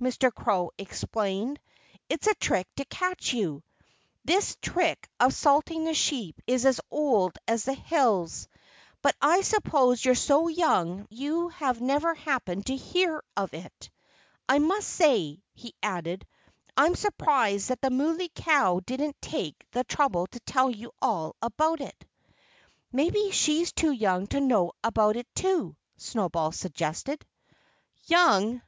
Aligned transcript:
Mr. 0.00 0.32
Crow 0.32 0.70
explained. 0.78 1.60
"It's 2.08 2.26
a 2.26 2.34
trick 2.36 2.66
to 2.76 2.86
catch 2.86 3.34
you. 3.34 3.62
This 4.24 4.56
trick 4.62 5.06
of 5.20 5.34
salting 5.34 5.84
the 5.84 5.92
sheep 5.92 6.40
is 6.46 6.64
as 6.64 6.80
old 6.90 7.36
as 7.46 7.64
the 7.64 7.74
hills. 7.74 8.48
But 9.02 9.16
I 9.20 9.42
suppose 9.42 10.02
you're 10.02 10.14
so 10.14 10.48
young 10.48 11.06
you 11.10 11.52
never 11.78 12.14
have 12.14 12.24
happened 12.24 12.64
to 12.68 12.74
hear 12.76 13.22
of 13.36 13.52
it. 13.52 13.90
I 14.48 14.60
must 14.60 14.88
say," 14.88 15.42
he 15.52 15.74
added, 15.82 16.26
"I'm 16.74 16.94
surprised 16.94 17.68
that 17.68 17.82
the 17.82 17.90
Muley 17.90 18.30
Cow 18.34 18.80
didn't 18.80 19.20
take 19.20 19.66
the 19.72 19.84
trouble 19.84 20.26
to 20.28 20.40
tell 20.40 20.70
you 20.70 20.90
all 21.02 21.36
about 21.42 21.82
it." 21.82 22.06
"Maybe 22.92 23.30
she's 23.30 23.72
too 23.74 23.92
young 23.92 24.26
to 24.28 24.40
know 24.40 24.72
about 24.82 25.16
it, 25.16 25.28
too," 25.34 25.76
Snowball 25.98 26.52
suggested. 26.52 27.26
"Young!" 28.06 28.62